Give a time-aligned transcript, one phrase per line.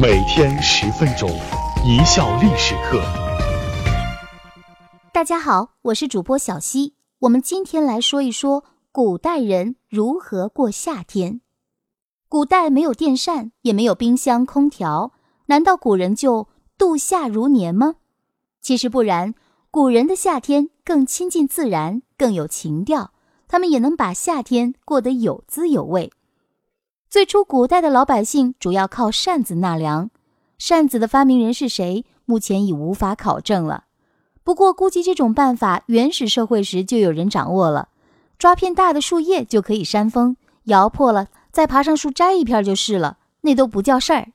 [0.00, 1.28] 每天十分钟，
[1.84, 3.02] 一笑历史课。
[5.12, 6.94] 大家好，我是主播小溪。
[7.18, 11.40] 我们今天来说一说古代人如何过夏天。
[12.28, 15.10] 古代没有电扇，也没有冰箱、空调，
[15.46, 17.96] 难道古人就度夏如年吗？
[18.60, 19.34] 其实不然，
[19.72, 23.12] 古人的夏天更亲近自然，更有情调，
[23.48, 26.12] 他们也能把夏天过得有滋有味。
[27.10, 30.10] 最初，古代的老百姓主要靠扇子纳凉。
[30.58, 32.04] 扇子的发明人是谁？
[32.26, 33.84] 目前已无法考证了。
[34.44, 37.88] 不过，估计这种办法原始社会时就有人掌握了。
[38.38, 44.28] 抓片大的树叶就可以扇风，摇破了再爬上树摘一片就是了，那都不叫事儿。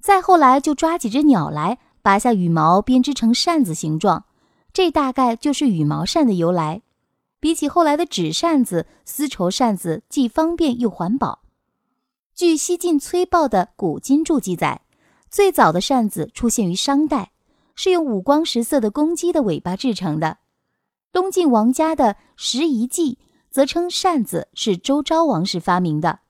[0.00, 4.24] 再后来，就抓几只鸟来，拔下羽毛编织成扇子形状，
[4.72, 6.82] 这大概就是羽毛扇的由来。
[7.40, 11.40] 比起后来的纸扇子，丝绸扇子既方便又环保。
[12.38, 14.82] 据西晋崔豹的《古今注》记载，
[15.28, 17.32] 最早的扇子出现于商代，
[17.74, 20.38] 是用五光十色的公鸡的尾巴制成的。
[21.10, 23.14] 东晋王家的《拾遗记》
[23.50, 26.20] 则称扇子是周昭王时发明的。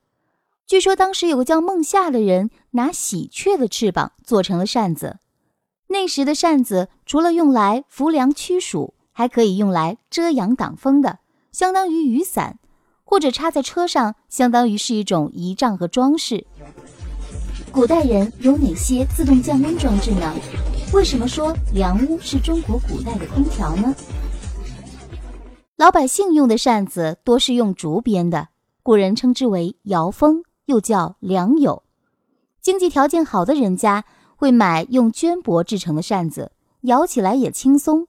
[0.67, 5.19] 据说当时有个叫孟夏的人拿喜鹊的翅膀做成了扇子。
[5.89, 11.19] 那时的扇子除了用来扶凉驱暑，还可以用来遮阳挡风的，
[11.53, 12.59] 相当于雨伞。
[13.09, 16.47] 或者插在车上，相当于是一种仪仗和装饰。
[17.73, 20.35] 古代人有哪些自动降温装置呢？
[20.93, 23.95] 为什么说凉屋是中国古代的空调呢？
[25.77, 28.49] 老百姓用的扇子多是用竹编的，
[28.83, 31.85] 古人称之为摇风，又叫凉友。
[32.61, 34.05] 经济条件好的人家
[34.37, 38.07] 会买用绢帛制成的扇子，摇起来也轻松。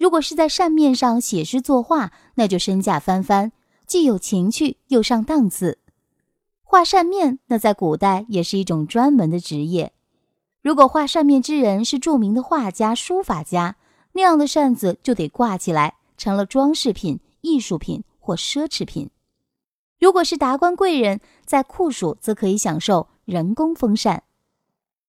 [0.00, 3.52] 如果是在扇面上写诗作画，那就身价翻番。
[3.92, 5.76] 既有情趣又上档次，
[6.62, 9.92] 画扇面那在古代也是一种专门的职业。
[10.62, 13.76] 如果画扇面之人是著名的画家、书法家，
[14.12, 19.10] 那样的扇子就得挂起来，成了装饰品、艺术品或奢侈品。
[20.00, 24.22] 如果是达官贵人，在酷暑则可以享受人工风扇。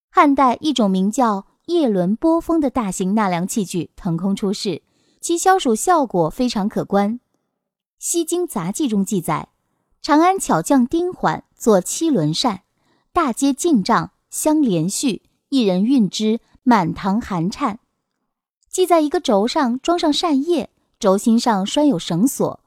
[0.10, 4.82] 汉代一种名叫叶轮波风的大型纳凉器具腾空出世，
[5.22, 7.14] 其消暑效果非常可观。
[8.06, 9.48] 《西京杂记》中记载，
[10.02, 12.64] 长安巧匠丁缓做七轮扇，
[13.14, 17.80] 大街进帐相连续，一人运之，满堂寒颤。
[18.68, 20.70] 系在一个轴上，装上扇叶，
[21.00, 22.60] 轴心上拴有绳索，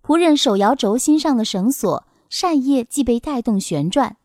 [0.00, 4.16] 仆人手摇轴心上的绳索，扇叶即被带动旋转。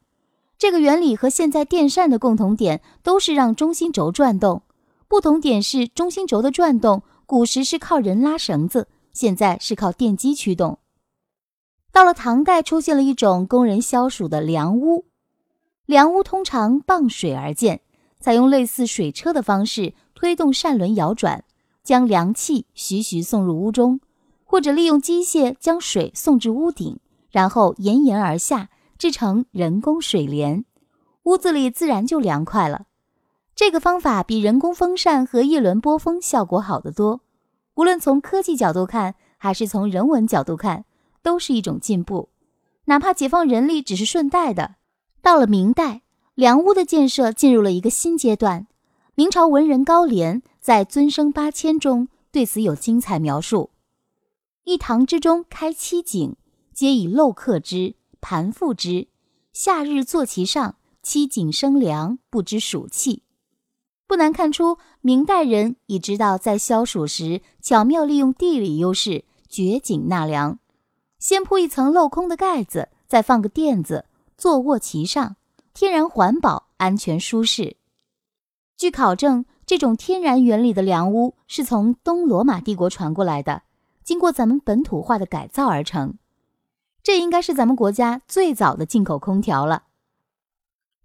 [0.59, 4.62] 这个原理和现在电扇的共同点都是让中心轴转动，
[5.07, 8.88] 不同点是中心轴的转动，古时是靠人拉绳子。
[9.14, 10.80] 现在是靠电机驱动。
[11.92, 15.06] 到了唐代，出现了一种供人消暑的凉屋。
[15.86, 17.81] 凉屋通常傍水而建，
[18.19, 21.44] 采用类似水车的方式推动扇轮摇转，
[21.84, 24.00] 将凉气徐徐送入屋中，
[24.44, 27.00] 或者利用机械将水送至屋顶，
[27.31, 28.69] 然后沿檐而下，
[29.00, 30.64] 制成人工水帘，
[31.24, 32.86] 屋子里自然就凉快了。
[33.56, 37.22] 这个方法比人工风扇和叶轮波风效果好得多。
[37.79, 40.84] 无论从科技角度看，还是从人文角度看，
[41.23, 42.28] 都是一种进步。
[42.85, 44.75] 哪怕解放人力只是顺带的。
[45.22, 46.01] 到了明代，
[46.35, 48.68] 凉屋的建设进入了一个新阶段。
[49.16, 53.69] 明朝文人高廉在《尊生八千》中对此有精彩描述：
[54.66, 56.35] 一堂之中开七井，
[56.73, 59.07] 皆以漏刻之，盘覆之。
[59.53, 63.23] 夏日坐其上，七井生凉，不知暑气。
[64.09, 70.58] 不难看出，明代人已知道在消暑时巧妙利用地理优势掘井纳凉。
[71.20, 74.06] 先铺一层镂空的盖子，再放个垫子，
[74.36, 75.36] 坐卧其上，
[75.75, 77.78] 天然环保、安全舒适。
[78.75, 83.62] 据考证，这种天然原理的凉屋是从东罗马帝国传过来的，
[84.03, 86.16] 经过咱们本土化的改造而成。
[87.03, 89.84] 这应该是咱们国家最早的进口空调了。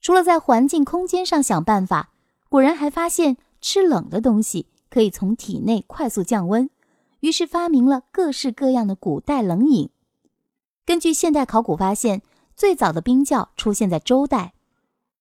[0.00, 2.12] 除了在环境空间上想办法。
[2.54, 6.70] 古人还发现吃冷的东西可以从体内快速降温，
[7.18, 9.90] 于是发明了各式各样的古代冷饮。
[10.86, 12.22] 根据现代考古发现，
[12.54, 14.54] 最早的冰窖出现在周代。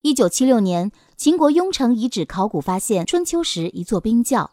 [0.03, 4.51] 一九七六年，秦国雍城遗址考古发现春秋时一座冰窖，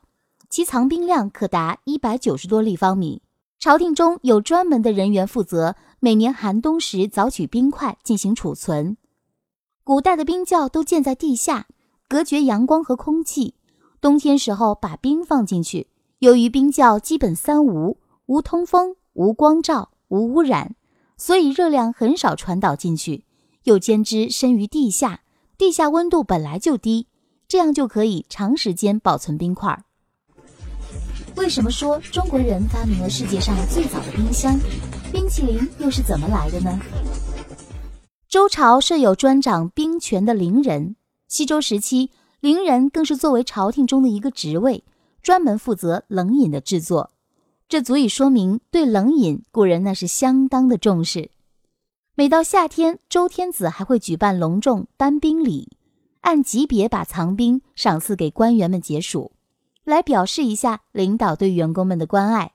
[0.49, 3.21] 其藏冰量可达一百九十多立方米。
[3.59, 8.97] 朝廷中有专门的人员负责每年寒冬时凿取冰块进行储存。
[9.85, 11.67] 古代的冰窖都建在地下。
[12.11, 13.55] 隔绝阳光和空气，
[14.01, 15.87] 冬天时候把冰放进去。
[16.19, 20.75] 由于冰窖基本三无：无通风、无光照、无污染，
[21.17, 23.27] 所以热量很少传导进去。
[23.63, 25.21] 又兼之深于地下，
[25.57, 27.07] 地下温度本来就低，
[27.47, 29.85] 这样就可以长时间保存冰块。
[31.37, 34.59] 为什么说中国人发明了世界上最早的冰箱？
[35.13, 36.77] 冰淇淋又是怎么来的呢？
[38.29, 40.97] 周朝设有专掌兵权的陵人，
[41.31, 42.11] 西周时期，
[42.41, 44.83] 陵人更是作为朝廷中的一个职位，
[45.23, 47.13] 专门负责冷饮的制作。
[47.69, 51.31] 这足以说明对冷饮古人那是相当的重视。
[52.17, 55.69] 每到夏天，周天子还会举办隆重颁冰礼，
[56.23, 59.31] 按级别把藏冰赏赐给官员们解暑。
[59.85, 62.55] 来表示一下领导对员工们的关爱，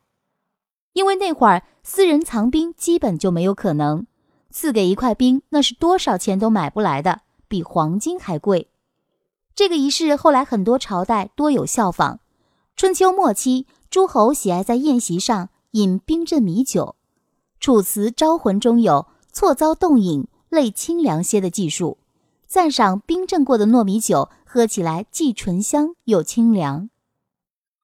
[0.91, 4.05] 因为那会儿私人藏冰基本就没有可能，
[4.49, 8.69] 赐给一块冰那是多少钱都买不来的，比黄金还贵。
[9.53, 12.19] 这个仪式后来很多朝代多有效仿。
[12.75, 16.95] 春秋末期，诸侯喜爱在宴席上饮冰镇米酒，
[17.63, 21.97] 《楚辞招魂》中有“错遭冻饮，泪清凉些”的技术，
[22.45, 26.89] 赞赏冰镇过的糯米酒喝起来既醇香又清凉。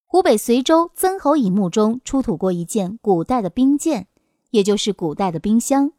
[0.04, 4.08] 湖北随州曾侯乙墓中出土过一件古代的冰鉴，
[4.50, 5.92] 也就是古代的冰箱。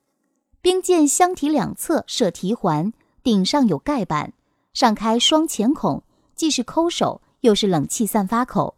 [0.62, 4.34] 冰鉴箱体两侧设提环，顶上有盖板，
[4.74, 6.04] 上开双前孔，
[6.36, 8.76] 既是抠手，又是冷气散发口。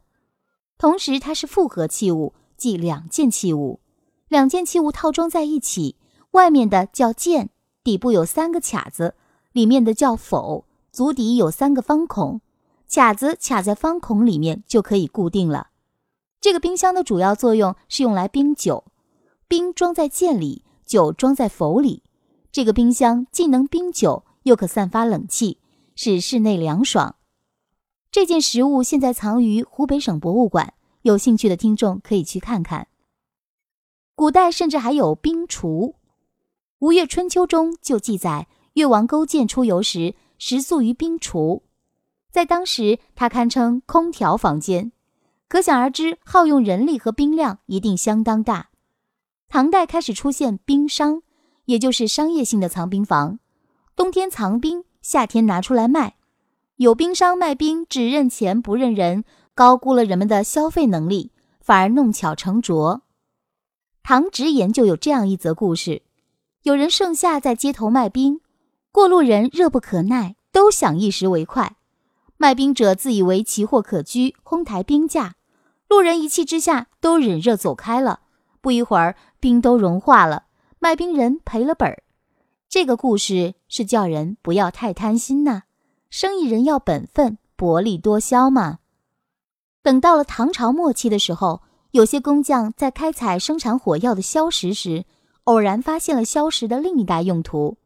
[0.78, 3.80] 同时，它是复合器物，即两件器物。
[4.28, 5.96] 两件器物套装在一起，
[6.32, 7.50] 外面的叫鉴，
[7.84, 9.16] 底部有三个卡子；
[9.52, 12.42] 里面的叫否，足底有三个方孔。
[12.88, 15.70] 卡子卡在方孔里面就可以固定了。
[16.40, 18.86] 这个冰箱的主要作用是用来冰酒，
[19.48, 22.04] 冰装在剑里，酒装在否里。
[22.52, 25.60] 这个冰箱既能冰酒，又可散发冷气，
[25.96, 27.16] 使室内凉爽。
[28.12, 32.88] 这件实物现在藏于湖北省博物馆，有兴趣的听众可以去看看。
[34.14, 35.96] 古代甚至还有冰厨，
[36.80, 41.64] 《吴越春秋》中就记载，越王勾践出游时食宿于冰厨。
[42.32, 44.92] 在当时，它堪称空调房间，
[45.48, 48.70] 可想而知，耗用人力和冰量一定相当大。
[49.48, 51.24] 唐代开始出现冰商，
[51.66, 53.40] 也就是商业性的藏冰房，
[53.96, 56.16] 冬天藏冰，夏天拿出来卖。
[56.76, 61.32] 有冰商卖冰只认钱不认人，高估了人们的消费能力，
[61.62, 63.04] 反而弄巧成拙。
[64.04, 66.02] 唐直言就有这样一则故事：
[66.64, 68.42] 有人盛夏在街头卖冰，
[68.92, 71.78] 过路人热不可耐，都想一时为快。
[72.36, 75.36] 卖冰者自以为奇货可居，哄抬冰价，
[75.88, 78.20] 路人一气之下都忍热走开了。
[78.60, 80.48] 不一会儿，冰都融化了，
[80.80, 82.04] 卖冰人赔了本儿。
[82.76, 85.62] 这个故事是叫人不要太贪心呐，
[86.10, 88.80] 生意人要本分，薄利多销嘛。
[89.82, 91.62] 等到了唐朝末期的时候，
[91.92, 95.06] 有些工匠在开采生产火药的硝石时，
[95.46, 97.78] 偶然发现了硝石的另一大用途。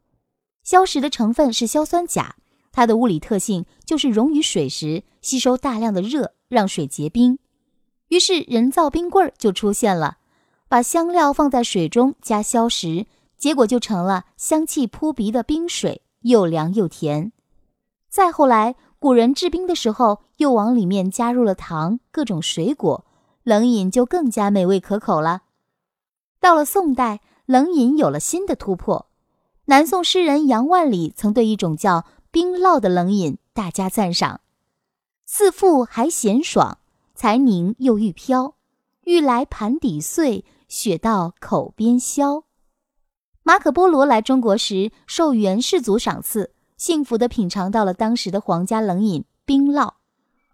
[0.64, 2.38] 硝石的成分是硝酸钾。
[2.72, 7.38] 它的物理特性就是溶于水时吸收大量的热，让水结冰。
[8.08, 10.18] 于是人造冰棍儿就出现了，
[10.68, 13.06] 把香料放在水中加硝石，
[13.40, 17.32] 结果就成了香气扑鼻的冰水，又凉又甜。
[18.10, 23.06] 再后来，古人制冰的时候又往里面加入了糖、各种水果，
[23.44, 25.44] 冷饮就更加美味可口了。
[26.42, 29.08] 到了宋代，冷饮有了新的突破。
[29.66, 34.42] 南宋诗人杨万里曾对一种叫冰酪的冷饮，大加赞赏，
[35.26, 36.80] 似腹还咸爽，
[37.16, 38.56] 才凝又欲飘，
[39.04, 42.44] 欲来盘底碎，雪到口边消。
[43.44, 49.94] 马可波罗来中国时，受元世祖赏赐，幸福地品尝到了当时的皇家冷饮冰酪，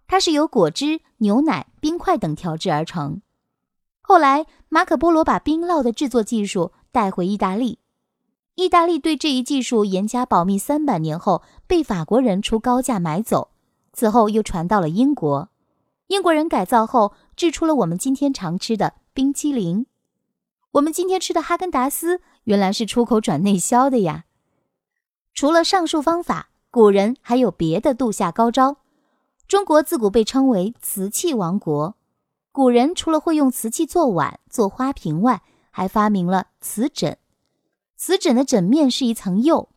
[0.06, 3.20] 它是由果汁、牛奶、冰块等调制而成。
[4.00, 7.80] 后来，马可波罗把冰酪的制作技术带回意大利。
[8.54, 13.50] 意大利对这一技术严加保密，三百年后被法国人出高价买走，
[13.92, 15.50] 此后又传到了英国。
[16.06, 19.86] 英国人改造后制出了我们今天常吃的冰淇淋。
[20.72, 24.24] 我们今天吃的哈根达斯原来是出口转内销的呀。
[25.34, 28.78] 除了上述方法，古人还有别的度夏高招。
[29.46, 31.94] 中国自古被称为瓷器王国，
[32.50, 37.16] 古人除了会用瓷器做碗、做花瓶外，还发明了瓷枕。
[37.96, 39.68] 瓷枕的枕面是一层釉，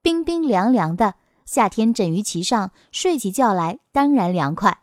[0.00, 4.80] 冰冰凉凉的，夏天枕于其上，睡起觉来当然凉快。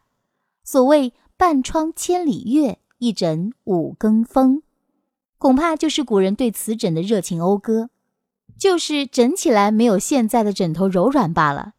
[0.63, 4.63] 所谓半窗千里月，一枕五更风，
[5.37, 7.89] 恐怕就是古人对瓷枕的热情讴歌，
[8.57, 11.73] 就是枕起来没有现在的枕头柔软罢了。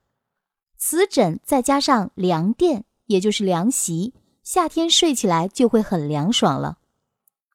[0.77, 6.79] 瓷枕再加上凉垫，也就是凉席，夏天睡起来就会很凉爽了。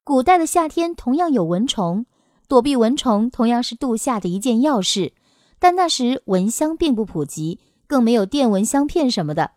[0.04, 2.06] 古代的夏天同样有蚊虫。
[2.48, 5.14] 躲避蚊虫同样是度夏的一件要事，
[5.58, 9.52] 但那时蚊香并不普及，更没有电蚊香片什么的，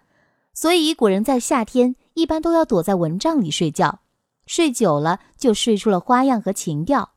[0.53, 3.99] 所以古人在夏天一般都要躲在蚊帐里睡觉。
[4.45, 7.11] 睡久了就睡出了花样和情调。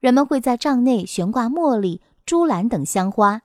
[0.00, 3.42] 人们会在帐内悬挂茉莉、珠兰等香花，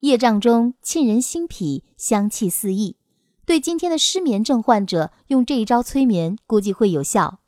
[0.00, 2.96] 夜帐中沁人心脾，香气四溢。
[3.44, 7.40] 对今天的失眠症患者，用这一招催眠估计会有效。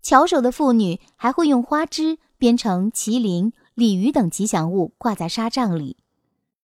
[0.00, 5.96] 巧手的妇女还会用花枝编成麒麟、鲤鱼等吉祥物挂在纱帐里。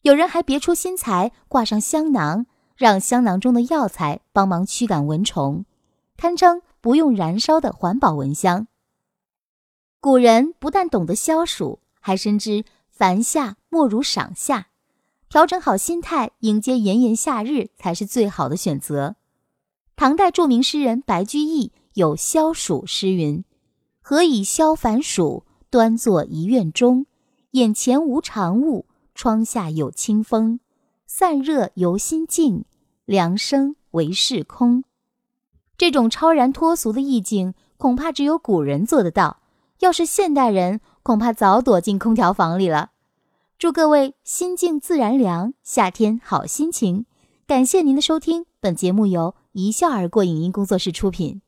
[0.03, 5.64] 有人还别出心裁，挂上香囊，让香囊中的药材帮忙驱赶蚊虫，
[6.17, 8.67] 堪称不用燃烧的环保蚊香。
[10.00, 14.67] 古人不但懂得消暑，还深知凡夏莫如赏夏，
[15.31, 19.17] 调整好心态，迎接炎炎夏日才是最好的选择。
[19.97, 23.43] 唐代著名诗人白居易有消暑诗云
[24.05, 25.47] ：“何以消烦暑？
[25.71, 27.07] 端坐一院中，
[27.53, 30.61] 眼前无长物，窗下有清风。
[31.07, 32.67] 散热由心静，
[33.07, 34.85] 凉生唯是空。”
[35.76, 39.38] 这种超然脱俗的意境，恐怕只有古人做得到。
[39.81, 42.90] 要是现代人，恐怕早躲进空调房里了。
[43.59, 47.07] 祝各位心静自然凉，夏天好心情。
[47.47, 51.43] 感谢您的收听，本节目由一笑而过影音工作室出品。